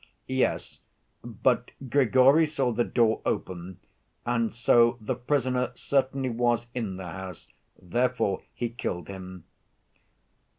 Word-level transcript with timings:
"'Yes, 0.27 0.79
but 1.23 1.69
Grigory 1.87 2.47
saw 2.47 2.71
the 2.71 2.83
door 2.83 3.21
open 3.23 3.77
and 4.25 4.51
so 4.51 4.97
the 4.99 5.13
prisoner 5.13 5.73
certainly 5.75 6.31
was 6.31 6.65
in 6.73 6.97
the 6.97 7.05
house, 7.11 7.49
therefore 7.79 8.41
he 8.51 8.69
killed 8.69 9.07
him. 9.09 9.43